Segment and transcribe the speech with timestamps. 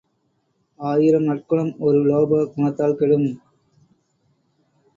[0.79, 3.29] ஆயிரம் நற்குணம் ஒரு லோப குணத்தால் கெடும்.